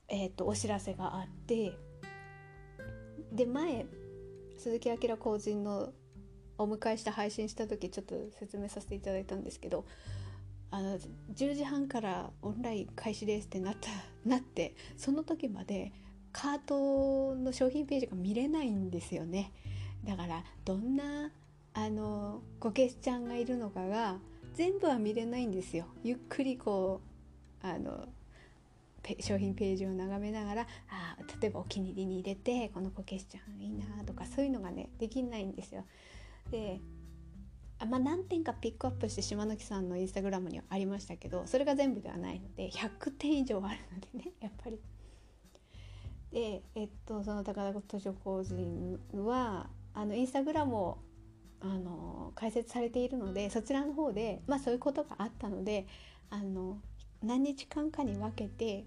[0.09, 1.73] えーとお知らせがあって
[3.35, 3.87] で前
[4.57, 5.93] 鈴木明個人の
[6.57, 9.85] お迎えして配信した時ちょっと説明させていただいたんですけど
[10.71, 10.99] あの
[11.35, 13.91] 10時半からオンライン開始ですってなった
[14.25, 15.93] なってその時まで
[16.33, 19.53] カートの商品ページが見れないんですよね。
[20.05, 21.31] だからどんな
[21.75, 24.19] あのこけしちゃんがいるのかが
[24.55, 25.87] 全部は見れないんですよ。
[26.03, 27.01] ゆっくりこ
[27.63, 28.09] うあの
[29.21, 35.85] 商品ページを眺めながらあ例えばお気に入りに入れてこのこけしちゃんいいなとかそういうのがねできないんですよ。
[36.51, 36.81] で
[37.81, 44.79] あまあ、何点かピックアップして島貫さんのインスタグラムにはありましたけどそれが全部ではないので100点以上あるのでね やっぱり。
[46.33, 50.99] でえっとその高田図書工人はあのインスタグラムを
[51.61, 55.87] あの開設されているのでそちらの方で、まあ、そういうことがあったので
[56.31, 56.81] あの
[57.23, 58.85] 何日間かに分けて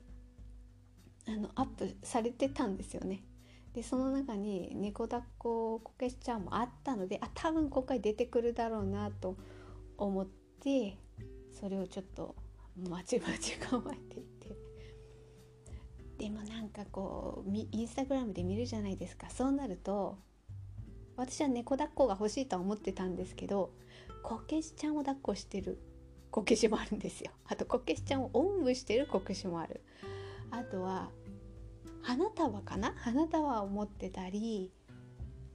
[1.28, 3.24] あのアップされてたんですよね。
[3.74, 9.38] でその中に猫抱っここけしちゃんもあったのであ多分今回出てくるだろうなと
[9.98, 10.28] 思っ
[10.62, 10.98] て
[11.52, 12.36] それをちょっと
[12.90, 14.58] 待ち待ち構えていて。
[16.18, 19.30] でもなんかこうインスタグラムで見るじゃないですか。
[19.30, 20.18] そうなると
[21.16, 23.72] 私は猫抱っこが欲しいとは思ってたんですけど
[24.24, 25.80] こけしちゃんを抱っこしてる
[26.32, 27.32] こけしもあるんですよ。
[27.48, 29.82] あとこけしちゃんをおんぶしてるこけしもある。
[30.52, 31.10] あとは
[32.02, 32.94] 花束かな？
[32.98, 34.72] 花束を持ってたり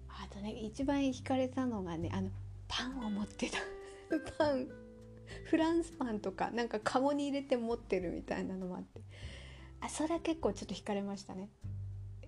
[0.08, 2.30] あとね一番惹かれたのがねあの
[2.68, 3.58] パンを持ってた。
[4.38, 4.68] パン。
[5.44, 9.00] フランスパンとかなんかカゴに入れて持ってるみたいなのもあって。
[9.80, 11.48] あそれは結構ちょっと惹かれましたね。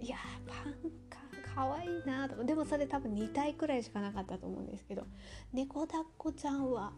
[0.00, 0.72] いやパン
[1.08, 1.24] か。
[1.54, 2.42] かわいいなと。
[2.44, 5.06] でもそれ多分2体くらいしかなかったと思うんですけど。
[5.52, 6.92] 猫抱っこちゃんは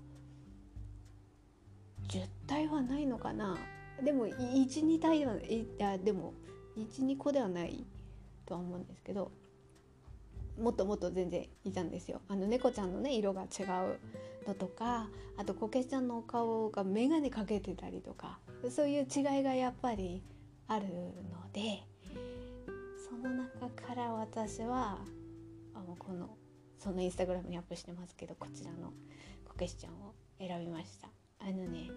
[2.09, 3.59] 10体はないのかな？
[4.03, 6.35] でも12体はいやでも
[6.77, 7.85] 12個ではない
[8.45, 9.31] とは思うんですけど
[10.59, 12.23] もっともっと全然いたんですよ。
[12.29, 13.99] あの猫ちゃんのね色が違う
[14.49, 18.39] のとかあとこけしちゃんのお顔が眼鏡かけてたりとか
[18.71, 20.23] そういう違いがやっぱり
[20.69, 21.83] あるので
[23.09, 24.99] その中から私は
[25.75, 26.37] あのこの
[26.79, 28.93] そのインスタグラムにアップしてますけどこちらの
[29.45, 31.09] こけしちゃんを選びました。
[31.39, 31.91] あのね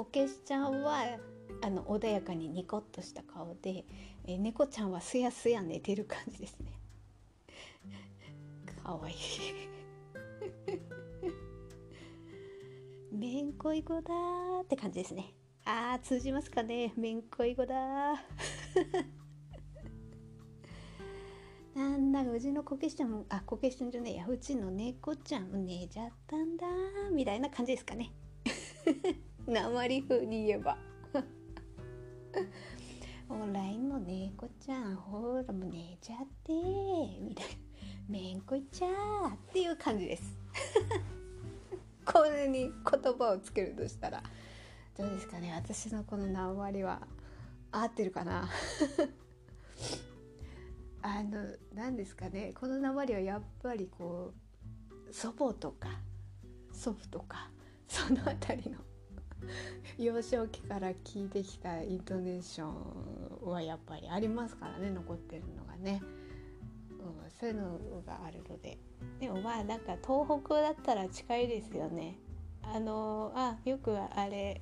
[0.00, 1.18] こけしちゃんは
[1.60, 3.84] あの穏やかにニコッとした顔で、
[4.26, 6.72] え猫ちゃんはすやすや寝てる感じですね。
[8.82, 9.16] かわいい。
[13.12, 14.14] めんこい語だ
[14.62, 15.34] って感じですね。
[15.66, 16.94] あー通じますかね。
[16.96, 18.14] めんこい語だ
[21.74, 24.26] なんだうちのこけしちゃんあこけしちゃんじゃねえや。
[24.26, 26.66] うちの猫ちゃん寝ちゃったんだ
[27.12, 28.14] みたいな感じですかね。
[29.50, 30.76] 鉛風に言えば。
[33.28, 36.52] ほら今猫ちゃんほらもう寝ちゃって
[37.20, 37.52] みたいな。
[38.08, 40.36] めんこいちゃーっていう感じです。
[42.04, 42.72] これに言
[43.16, 44.20] 葉をつけるとしたら。
[44.96, 45.52] どうですかね。
[45.54, 47.06] 私のこの鉛は
[47.70, 48.48] 合ってるかな。
[51.02, 52.52] あの何ですかね。
[52.54, 54.34] この鉛はやっぱりこ
[55.08, 56.00] う祖母とか
[56.72, 57.50] 祖父とか
[57.88, 58.78] その辺りの
[59.98, 66.02] 幼少期から聞いてきたイントネーションはやっぱりありますからね残ってるのがね、
[66.90, 68.78] うん、そういうのがあるので。
[69.18, 72.18] でもまあなんか東北だったら近いですよね。
[72.62, 74.60] あのあよくあれ。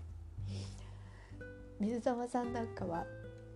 [1.80, 3.06] 水沢さんなんかは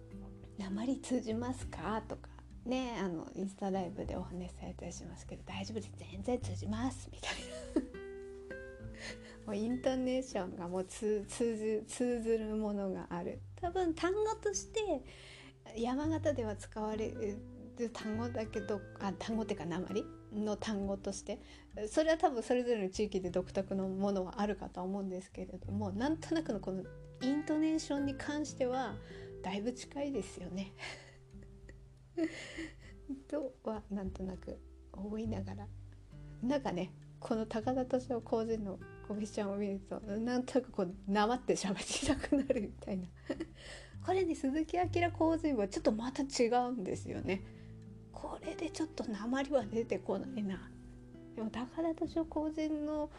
[0.58, 2.28] 「鉛通じますか?」とか
[2.64, 5.92] ねあのインスタライブでお話しされたりしますけど「大丈夫です。
[5.96, 7.82] 全然通じます」みたいな
[9.46, 15.02] もうイントネーションがもう通ず通ずるものがある多分単語として
[15.76, 17.11] 山形では使われ
[17.78, 21.40] る単語だけどあ単語っていうか鉛の単語として
[21.88, 26.83] それは多分それぞれの地域で独特のものはあるかとは思うんですけれどもなんとなくのこの
[27.22, 28.94] イントネーションに関しては
[29.42, 30.72] だいぶ近いですよね。
[33.28, 34.59] とはなんとなく
[34.92, 35.66] 思いながら
[36.42, 43.04] なんかねこの高田敏夫工人のこけしちゃんを見るとなんとなくこうなまって喋りたくなるみたいな
[44.04, 47.42] これに鈴木明工人はちょっとまた違うんですよね
[48.12, 50.70] これでちょっと鉛は出てこないな
[51.36, 53.10] でも高田敏夫工人の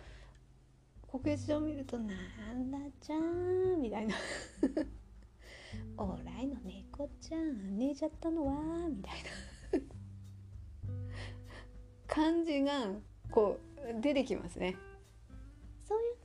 [1.08, 2.14] こけしを見るとな
[2.54, 4.16] んだちゃんみたいな
[5.98, 9.80] おらいの猫ちゃん寝ちゃったのはみたいな
[12.08, 12.72] 感じが
[13.32, 13.60] こ
[13.98, 14.76] う出てきますね。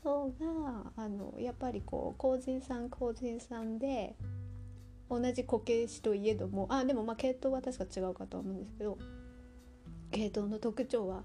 [0.03, 4.17] そういうのがあのやっぱりこう工人さん工人さんで
[5.11, 8.99] 同じこけしといえどもあでもまあ系統は確か違うかとは思うんですけど
[10.11, 11.25] 系統の特徴は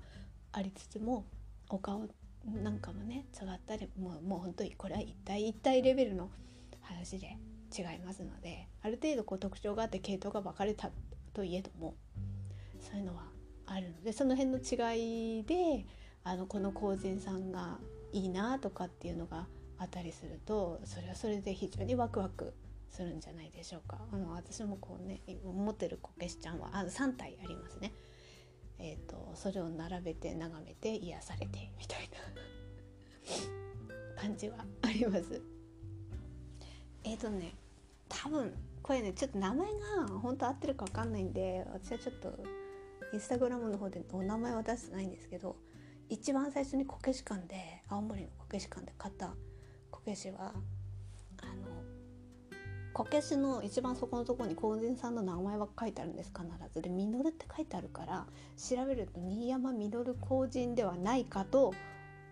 [0.52, 1.26] ありつつも
[1.70, 2.08] お顔
[2.46, 6.30] なんかもね違ったりもうもう本当にこれは一体一体レベルの
[6.82, 7.38] 話で
[7.78, 10.92] 違いますのである程度こう特徴があって系統が分かれた
[11.34, 11.96] といえども
[12.82, 13.24] そういうのは
[13.66, 15.86] あるのでその辺の違いで
[16.24, 17.80] あのこの工人さんが
[18.13, 19.47] いいなとかっていうのが
[19.78, 22.54] あったりするとそれはそれで非常にワクワク
[22.89, 23.97] するんじゃないでしょうか。
[24.12, 27.91] あの私もこうね持ってるこけしちゃんはあ3体ありますね。
[28.80, 32.10] えーと、それを並べて眺めて癒されてみたい
[34.15, 35.41] な感じはあります。
[37.04, 37.56] えっ、ー、とね
[38.10, 42.38] 多分これねちょっと名前が本当合ってるか分かんないんで私はちょっと
[43.13, 45.56] インスタグラムの方でお名前は出してないんですけど
[46.13, 49.34] 一番最初にこけし館で青森のこけし館で買った
[49.89, 50.54] こけしは
[51.41, 51.84] あの
[52.93, 61.73] こけしの一番そこのところに工人さんの名前は書いてあるんです必ずで「実って書いてあるから調べると新山実工人ではないかと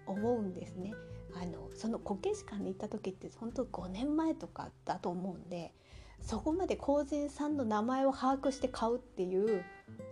[0.05, 0.93] 思うんですね。
[1.33, 5.73] あのそのこけし館に行った時って本当5年前とかだと思うんで
[6.19, 9.63] そこまで工人さんの名前を把握して買うっていう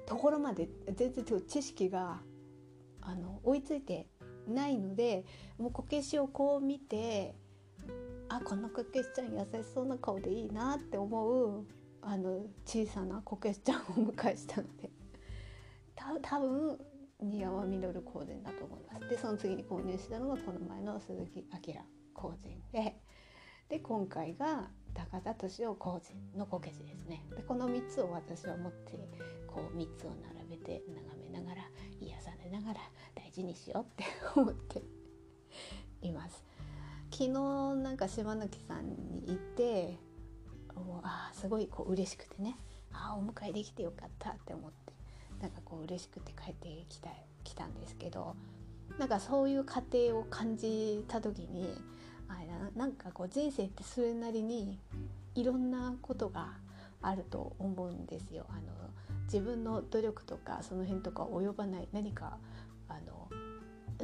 [0.08, 2.22] ところまで全然知識が
[3.10, 4.08] あの追いついて
[4.48, 5.26] ないので
[5.58, 7.36] もうこけしをこう見て
[8.28, 11.66] あこのこけしちゃん優しそうな顔でいいなって思う
[12.02, 14.92] あの小さなこけしちゃんをお迎えしたので
[15.96, 16.80] た多分
[17.22, 19.10] 新山稔工人だと思います。
[19.10, 21.76] でその次に購入したのがこの前の鈴木明
[22.14, 23.02] 工人で
[23.68, 27.26] で今回が高田敏夫工人のこけしですね。
[27.36, 29.10] でこの3つを私は持って
[29.48, 31.62] こう3つを並べて眺めながら
[32.00, 32.80] 癒されながら
[33.40, 34.82] 大事にしようって思って
[36.02, 36.44] います
[37.12, 39.98] 昨日なんか島貫さんに行って
[40.76, 42.58] もうあすごいこう嬉しくてね
[42.92, 44.94] あお迎えできてよかったって思って
[45.42, 47.10] なんかこう嬉しくて帰ってきた
[47.46, 48.36] 来たんですけど
[48.98, 51.74] なんかそういう過程を感じた時に
[52.28, 52.34] あ
[52.76, 54.78] ななんかこう人生ってそれなりに
[55.36, 56.50] いろんなことが
[57.02, 58.46] あると思うんですよ。
[58.50, 58.62] あの
[59.24, 62.38] 自分の努力とかその辺とか及ばない何か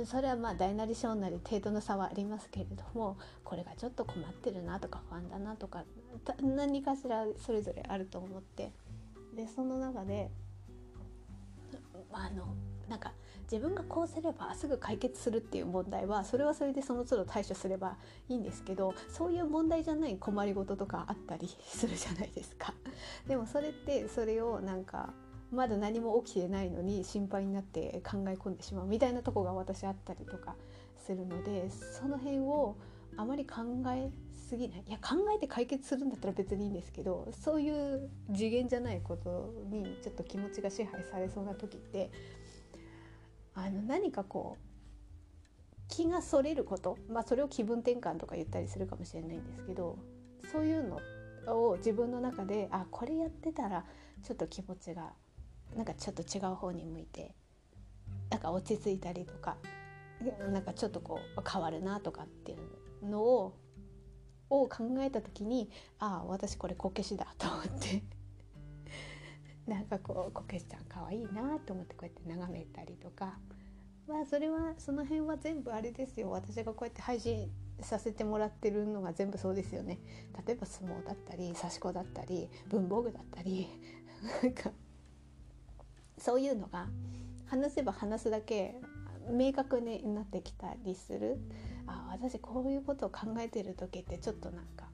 [0.04, 5.86] それはまあ大なり小なり程度の差はありますけれどもこれがちょっと困ってるなとか不安だなとか
[6.42, 8.74] 何かしらそれぞれあると思って
[9.36, 10.30] でその中で
[12.12, 12.56] あの
[12.90, 13.14] なんか
[13.52, 22.74] 自分がこうすればすぐ解決するっていう問題はそれはそれでその都度対処すればいいんですけどそういう問題じゃない困りごととかあったりするじゃないですか。
[23.28, 25.14] でもそれってそれをなんか
[25.56, 30.56] まだ何も起きてないのに心配になって考え込んでしまうみたいなとこが私あったりとか
[31.06, 32.78] するのでその辺を
[33.18, 33.62] あまり考
[33.96, 34.84] えすぎない。
[34.88, 42.12] いや考えて解決するんだったら別にいいんですけどそういう次元じゃないことにちょっと気持ちが支配されそうな時って
[43.56, 44.76] あの何かこう
[45.88, 49.98] 気がそれること、まあ、それを気分転換とか言ったりするかもしれないんですけど
[50.52, 51.00] そういうの
[51.48, 53.86] を自分の中であこれやってたら
[54.24, 55.13] ちょっと気持ちが
[55.75, 57.34] なんかちょっと違う方に向いて
[58.30, 59.58] なんか落ち着いたりとか
[60.51, 62.56] なんかちょっとこう変わるなとかってい
[63.04, 63.54] うのを
[64.49, 68.04] を考えた時にああ私これこけしだと思って
[69.67, 73.39] なんかこうこけしちゃんかわいいなと思ってこうやって眺めたりとか
[74.08, 76.30] まあそれはその辺は全部あれですよ。
[76.30, 79.99] 私がこうやって配信させてもらってるのが全部そうですよね。
[80.45, 83.67] 例えば相撲だったり刺し子だったり文房具だったり
[84.43, 84.71] なんか
[86.17, 86.88] そういうのが
[87.47, 88.75] 話せば話すだけ
[89.30, 91.38] 明確になってきたりする。
[91.88, 94.88] あ私こういうことを考えてる時ってちょっとなんか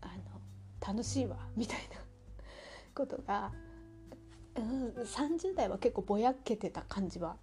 [0.00, 0.14] あの
[0.86, 2.06] 楽しいわみたいな。
[2.96, 3.52] ことが、
[4.56, 7.36] うん、30代は結構ぼやけてた感じは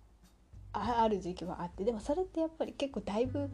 [0.74, 1.84] ある時期はあって。
[1.86, 3.50] でもそれってやっぱり結構だいぶ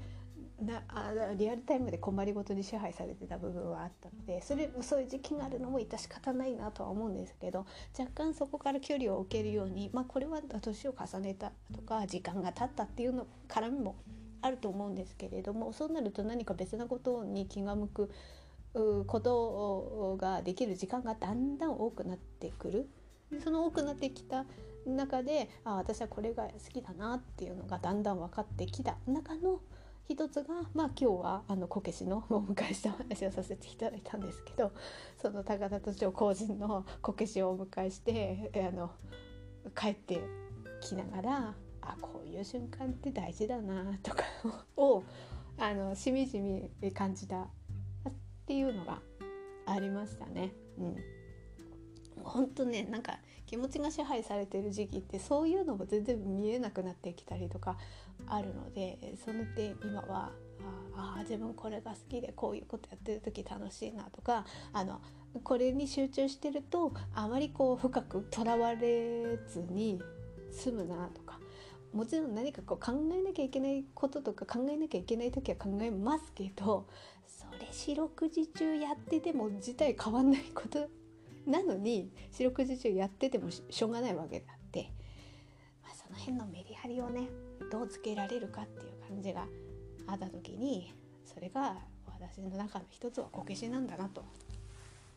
[0.61, 7.65] なあリアルタイムで困りごとに支配されてた部分はあったのでそれそういう時期があるのも致し方ないなとは思うんですけど
[7.97, 13.95] 若干そこから距離を置けるように、まあ、これは年を重ねたとか時間が経ったっていうの絡みも
[14.41, 18.11] あると思うんですけれどもそうなると何か別なことに気が向く
[19.07, 22.89] ことができる時間がだんだん多くなってくる。
[23.43, 24.45] その多くなってきた
[24.87, 29.61] 中であ私はこれが好きだなっていうのがだんだん分かってきた中の
[30.09, 34.71] 一つが、まあ、今日はあのこけしの お迎えした話をさせていただいたんですけど
[35.21, 38.89] その高田都庁工人の こけしをお迎えしてあの
[39.75, 40.19] 帰って
[40.81, 44.23] きながらあこういう瞬間って大事だなとか
[44.75, 45.03] を
[45.59, 47.47] あのしみじみ感じたっ
[48.47, 49.03] ていうのが
[49.67, 50.55] ありましたね。
[50.79, 50.95] うん
[52.23, 57.77] 本当ねなんか気持ちが支配されてる時期ってそういうのも全然見えなくなってきたりとか
[58.29, 60.31] あるのでその点今は
[60.95, 65.01] ああ自分これが好きでこういうことやってる時楽しいなとかあの
[65.43, 70.01] これに集中してるとあまりこう深くとらわれずに
[70.51, 71.39] 済むなとか
[71.93, 76.87] もちろん何かこう考えなきゃいけないこととか考えなきゃいけない時は考えますけど
[77.27, 80.87] それ四六時中やってても事態変わんないこと
[81.47, 84.91] なのに四六時中やっててもしょうがないわけであって、
[85.83, 87.27] まあ、その辺のメリハリをね
[87.69, 89.45] どうつけられるかっていう感じが
[90.07, 90.93] あった時に
[91.25, 94.23] それが私の中の一つはこけしなんだなと。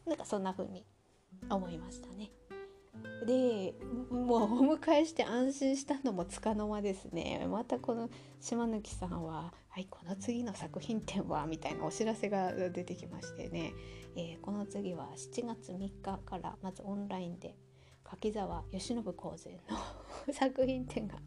[0.07, 0.85] なんかそんな風に
[1.49, 2.31] 思いましたね。
[3.27, 3.75] で
[4.11, 7.47] もうお迎えして安心したのもつかの間ですね。
[7.49, 8.11] またこの
[8.41, 13.73] 島貫さんは「はいこの次の作品展は」みたいなお知らせが出てきましてね、
[14.17, 17.57] えー、この次は7月3日からまずオンラインで
[18.05, 19.79] 柿沢慶喜公然の
[20.35, 21.19] 作品展が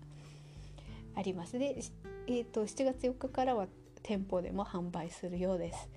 [1.15, 1.57] あります。
[1.57, 1.81] で、
[2.27, 3.67] えーと、7月4日からは
[4.03, 5.89] 店舗でも販売するようです。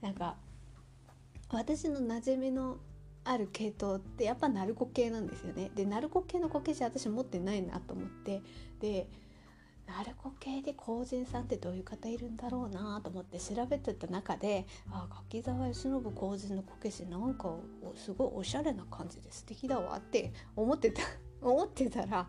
[0.00, 0.36] なんか
[1.50, 2.78] 私の馴染みの
[3.24, 5.70] ある系統ってやっぱ鳴子系なんですよね。
[5.74, 8.42] で鳴子系のこけし私持ってないなと思って。
[8.80, 9.08] で
[9.86, 17.54] 鳴子系で公人さんってどういう方いるんだろうなと思って調べてた中であ柿沢慶喜公人のこけしなんか
[17.94, 21.02] すごいおしゃれな感じで素敵だわって思ってた
[21.40, 22.28] 思ってたら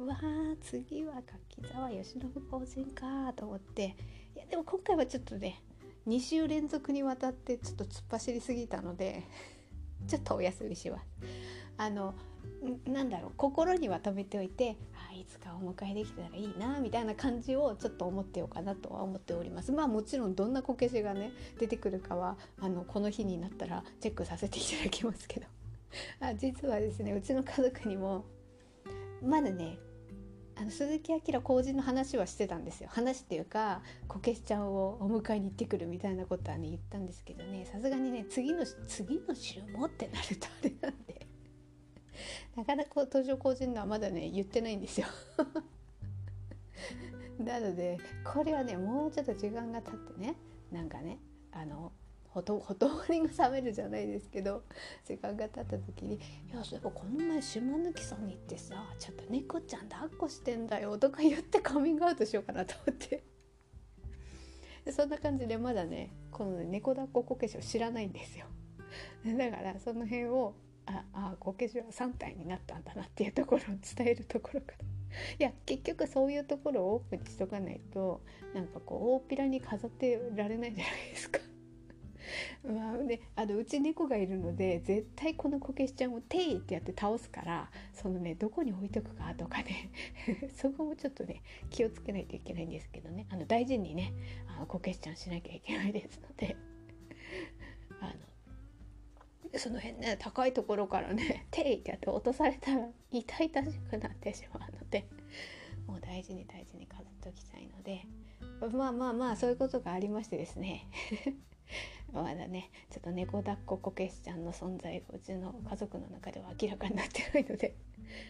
[0.00, 1.12] うわー次は
[1.52, 2.20] 柿沢慶喜
[2.50, 3.94] 公人かと思って。
[4.34, 5.62] いやでも今回はちょっとね
[6.08, 9.24] 2週連続にわたってちょっと突っ走りすぎたので
[10.08, 11.06] ちょっとお休みします。
[11.76, 12.14] あの
[12.86, 14.78] なんだろう心には留めておいて
[15.10, 19.70] あいつかお迎えできたらいいなみたいな感じをちょっと思ってようかなとは思っております。
[19.70, 25.46] まあもちろんどんなこけしがね出てくるかはあのこの日になったらチェックさせていただきますけど。
[26.20, 28.24] あ実はですねうちの家族にも
[29.22, 29.78] まだね
[30.60, 32.90] あの鈴木明公人の話はしてたんですよ。
[32.92, 37.64] 話っていうかこけしちゃんをお迎えに行ってくるみたいなことはね言ったんですけどね。
[37.64, 41.26] さすがにね次の次の週もってなるとあれなんで。
[42.56, 45.06] なかなか登場公人のはまだね言ってないんですよ。
[47.42, 50.34] なのでこれはねもうちょっと時間が経ってね
[50.70, 51.18] なんかね
[51.52, 51.90] あの
[52.30, 54.62] ほと ほとりが冷めるじゃないですけど
[55.04, 56.14] 時間が経った時に
[56.48, 63.22] 「いやそういえばこの前島貫さんに行ってさちょっと猫ちゃん抱っこしてんだよ」とか言ってカミングアウトしようかなと思って。
[64.84, 68.46] でそんな感じでまだねこの、ね、猫抱っここけしを知らないんですよ。
[69.24, 70.54] だからその辺を
[70.86, 73.66] ああこけしは3体になったんだなっていうところを
[73.96, 74.78] 伝えるところから。
[75.38, 78.22] いや結局そういうところをオープンにしとかないと
[78.54, 81.40] なんかこう大っぴらに飾ってられないじゃないですか
[82.64, 89.90] まあね、あのうち猫がいるので絶対このこけしちゃんを「てい!」ってやって倒すからそのねどこに置いとくかとかね
[90.54, 94.12] そこもちょっとね気をつけないといけないんですけどねあの大事にね
[94.56, 96.56] あのこけしちゃんしなきゃいけないですので
[98.00, 98.14] あ
[99.52, 105.06] のその辺ね高いところからね「てい!」ってやって落とされたら痛々しくなってしまうので
[105.86, 108.06] もう大事に大事に飾っておきたいので
[108.68, 110.86] まあまあまあそういうことがありましてですね
[112.12, 117.76] まだねちょっと猫抱っここけしちゃんの存在がうちの家族の中では明らかになってないので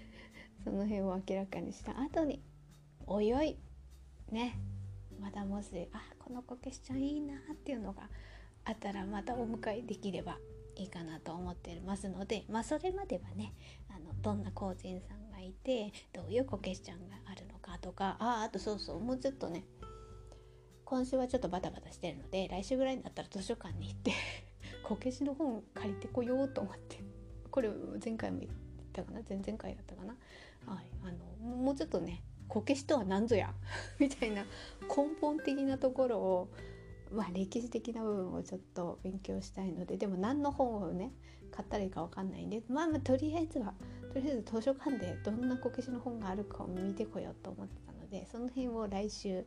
[0.64, 2.43] その辺を明らかにした後に
[3.07, 3.59] おいおい
[4.30, 4.59] ね
[5.18, 8.09] まだもしあこのこけしちゃんいいなっていうのが
[8.64, 10.38] あったらまたお迎えできれば
[10.76, 13.53] いいかなと思ってますのでまあそれまではね
[13.88, 19.64] あのどんな工人さんがいてどういうこけしちゃんがあるのかとかああとそうそうもうちょっとね
[20.91, 24.11] 今週はちょっとバタバタしてるので来週ぐらいになったら図書館に行って
[24.82, 26.99] こけしの本借りてこようと思って。
[27.49, 27.70] これ
[28.05, 28.53] 前回も言っ
[28.93, 29.20] たかな？
[29.28, 30.16] 前々回だったかな、
[30.66, 31.12] はい、あ
[31.47, 33.55] のもうちょっとねこけしとは何ぞや？
[34.01, 34.43] みたいな
[34.88, 36.49] 根本的なところを
[37.12, 41.12] まあ歴史的な部分をちょっと勉強したいのででも何の本をね
[41.53, 43.74] 買ったらいいか分かんないんでまあまあとりあえずは
[44.12, 49.47] とりあえず図書館でどんなこけしの本があるかを見てこようと思ってたのでその辺を来週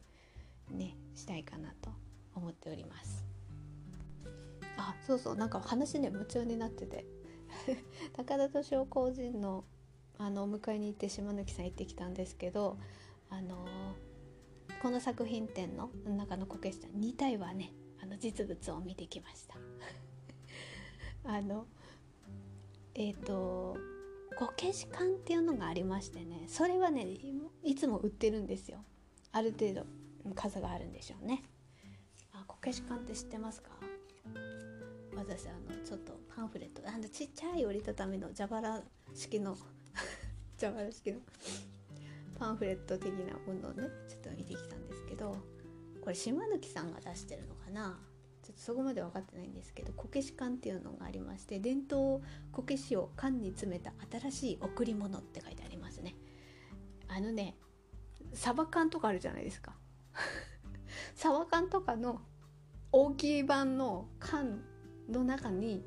[0.72, 1.92] ねしたいかなと
[2.36, 3.26] 思っております。
[4.78, 7.06] あそうそうなんか話ね夢中になってて。
[8.14, 9.64] 高田敏夫工人の
[10.18, 12.78] あのお迎えに行って島貫さん行ってきたんですけど
[13.30, 13.66] あの
[14.82, 17.74] この作品展の中のこけしちゃん2体はね。
[18.04, 19.56] あの実物を見てきました。
[21.24, 21.68] あの
[22.96, 23.78] えっ、ー、と
[24.38, 27.08] こけし館っていうのがありましてねそれはね
[27.64, 28.84] いつも売ってるんですよ。
[29.32, 29.86] ある程度。
[30.32, 31.44] 数があるんでしょうね。
[32.32, 33.72] あこけし館って知ってますか？
[35.16, 38.82] 私あのちょっとパンフレットあのちっちゃい折りたたみの蛇腹
[39.14, 39.56] 式の
[40.60, 41.20] 蛇腹式の
[42.40, 45.36] パンフレット的なものをねちょっと見てきたんですけど
[46.02, 48.00] これ島貫さんが出してるのかな？
[48.42, 52.22] ちょっとそこまで分かってないんですけどこけし館っていうのがありまして伝統
[52.52, 56.16] こけしを缶に詰めた新しい贈り物って書いてありますね。
[57.08, 57.56] あのね
[58.34, 59.78] サバ缶とかあるじゃないですか。
[61.16, 62.22] サバ缶とかの
[62.92, 64.62] 大きい版の缶
[65.10, 65.84] の中に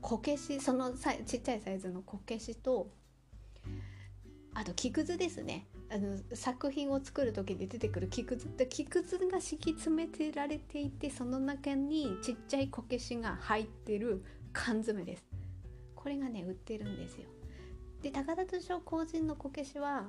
[0.00, 2.90] こけしそのさちっちゃいサイズのこけしと
[4.54, 5.66] あと木くずですね。
[5.90, 14.24] あの作品を作る時に出てくる木くずで木くずが敷き詰めてられていてその中にちっちゃいこけしが入ってる
[14.54, 15.24] 缶詰です。
[15.94, 17.28] これがね売ってるんですよ。
[18.00, 20.06] で高田敏夫工人のこけしは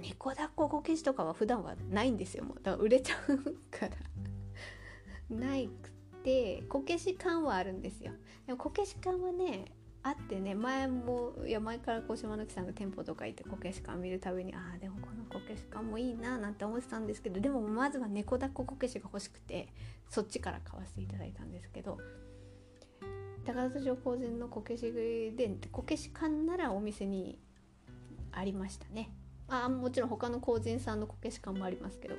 [0.00, 2.44] 猫抱っここけしとかは普段はないんですよ。
[2.44, 3.38] もうだから売れちゃう
[3.70, 3.96] から。
[5.28, 5.90] ないく
[6.22, 8.12] てこけし缶はあるんですよ。
[8.46, 9.72] でもこけし缶はね
[10.02, 19.68] あってね前もいや前からこう島貫さんの店舗とか行ってこけし缶見るたびにああでもこのこけし缶もいいななんて思ってたんですけどでもまずは猫抱っここけしが欲しくて
[20.08, 21.98] そっちから買わせていただいたんですけど
[23.44, 27.40] 高田城工人のこけし食いでこけし缶ならお店に
[28.30, 29.10] ありましたね。
[29.48, 32.14] あもちろん他の工人さんのこけし館もありますけど。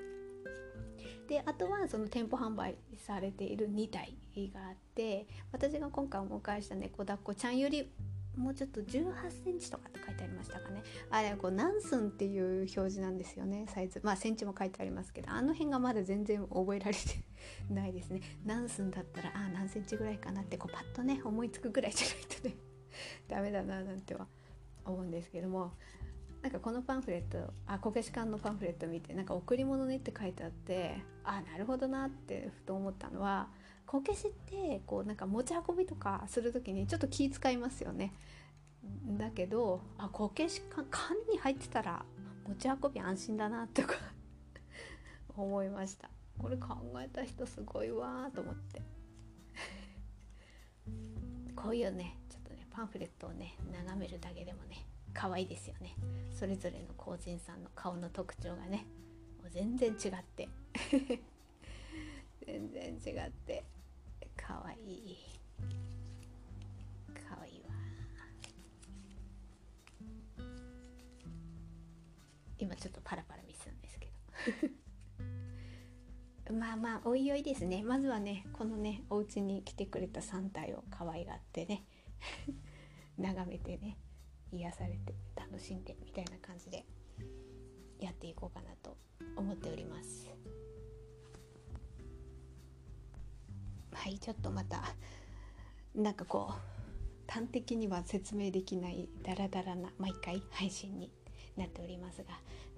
[1.28, 4.16] であとはその店舗販売されている2体
[4.54, 7.92] があって私が今回お迎えした猫抱っこちゃんより
[8.38, 10.84] もうちょっと1 8センチとかって書いてありましたかね。
[11.10, 14.00] あれこう何寸っていう表示なんですよねサイズ。
[14.04, 17.00] まあセンチも書いてありますけどあの辺がまだ全然覚えられて
[17.70, 18.22] ないですね。
[18.46, 22.56] 何寸だったらあ何センチぐらいかなってこうパッとね思いつくぐらいじゃないとね
[23.28, 24.28] ダメだななんては
[24.86, 25.74] 思うんですけども。
[26.42, 33.48] なんかこのパンフレットあこけし館のパンフレット見てなんか贈り物ねって書いてあってあなるほどなってふと思ったのは
[33.86, 38.14] こけしってこうなんか持ち運びとかする時にちょっと気遣いますよね。
[39.18, 42.06] だけどあこけし缶缶に入ってたら
[42.48, 43.96] 持ち運び安心だなとか
[45.36, 48.82] 思いましたこれ考えた人すごいわと思って
[51.56, 54.86] こういうねちょっとねパンフレットをね眺めるだけでもね
[55.18, 55.96] 可愛いですよね。
[56.32, 58.86] それぞれの個人さんの顔の特徴がね。
[59.42, 60.48] もう全然違って。
[62.46, 63.64] 全然違って。
[64.36, 65.18] 可愛い。
[67.28, 67.70] 可愛いわ。
[72.60, 74.12] 今ちょっとパラパラミスなんですけ
[76.48, 76.54] ど。
[76.60, 77.82] まあまあおいおいですね。
[77.82, 81.86] まずはねこのねお家に来てくれた3体を可愛がってね。
[83.18, 83.98] 眺めてね。
[84.52, 86.86] 癒されて楽しんでみたいな感じで
[88.00, 88.98] やっていこうかなと
[89.36, 90.30] 思っております
[93.94, 94.84] はいちょっとまた
[95.96, 101.12] なんかこう端的には説明できないダラダラな毎回配信に
[101.58, 102.30] なっておりますが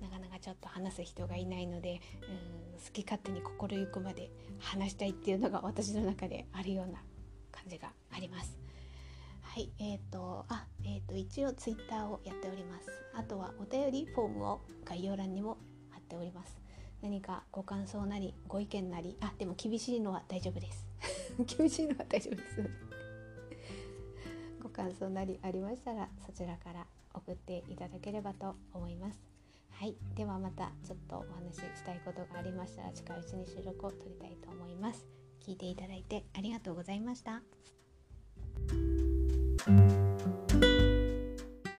[0.01, 7.03] なかなかちょっと話す人がいないのでうん好き勝手に心ゆくまで話したいっていうのが私の中であるような
[7.51, 8.68] 感じがあります。
[9.59, 12.89] はいえーとあえーと、一応ツイッターをやっております。
[13.13, 15.57] あとはお便りフォームを概要欄にも
[15.91, 16.57] 貼っております。
[17.01, 20.87] 何かご感想なりご意見なりあでも厳しいのは大丈夫です。
[21.57, 22.69] 厳しいのは大丈夫です。
[24.63, 29.19] ご感想なりありましたらそちらから送っていただければと思います。
[29.71, 35.05] はいではまたちょっとお話ししたいことがありましたら近いうちに収録を撮りたいと思います。
[35.41, 37.41] 聞いていただいてありがとうございました。
[39.65, 39.98] Thank you